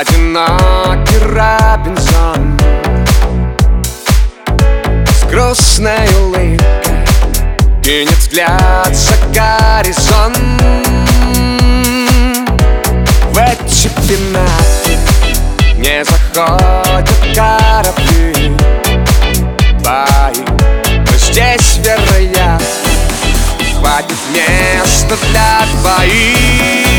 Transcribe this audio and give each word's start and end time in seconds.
Одинокий 0.00 1.18
Робинзон. 1.18 2.58
С 5.06 5.24
грустной 5.24 6.08
улыбкой 6.22 7.04
Кинет 7.82 8.16
взгляд 8.16 8.94
за 8.94 9.12
горизонт. 9.34 10.38
В 13.30 13.36
эти 13.36 13.88
пенаты 14.08 14.96
Не 15.76 16.02
заходят 16.02 17.10
корабли. 17.34 18.56
Бои 19.84 20.42
Но 20.88 21.18
здесь, 21.18 21.78
вероятно 21.84 22.66
Хватит 23.78 24.16
места 24.32 25.18
для 25.30 25.66
двоих 25.74 26.89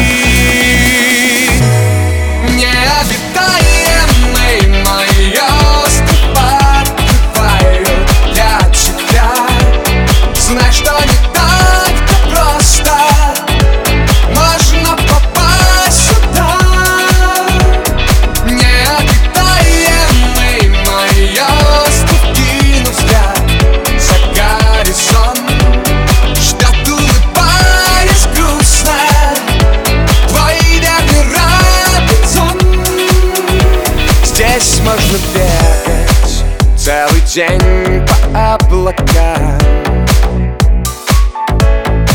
Целый 36.92 37.22
день 37.22 38.06
по 38.06 38.54
облакам. 38.54 39.58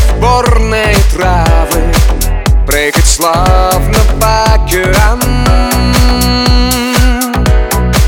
Сборные 0.07 0.95
травы 1.11 1.81
Прыгать 2.67 3.07
словно 3.07 3.97
по 4.21 4.53
океан 4.53 5.19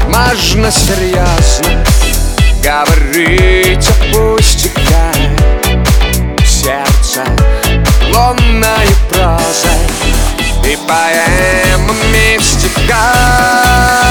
Можно 0.08 0.72
серьезно 0.72 1.83
Говорить 2.64 3.89
о 3.89 4.38
пустяках. 4.38 5.15
Сердце 6.45 7.23
лунной 8.14 8.88
прозой 9.10 9.88
И 10.65 10.77
поэмами 10.88 12.38
в 12.38 12.44
стихах 12.44 14.08